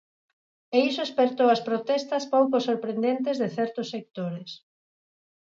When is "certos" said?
3.57-3.87